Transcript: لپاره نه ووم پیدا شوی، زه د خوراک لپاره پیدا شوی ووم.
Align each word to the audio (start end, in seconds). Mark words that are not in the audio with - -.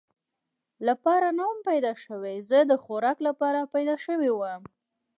لپاره 0.87 1.27
نه 1.37 1.43
ووم 1.47 1.59
پیدا 1.69 1.91
شوی، 2.03 2.35
زه 2.49 2.59
د 2.69 2.71
خوراک 2.83 3.17
لپاره 3.27 3.69
پیدا 3.73 3.95
شوی 4.05 4.29
ووم. 4.33 4.63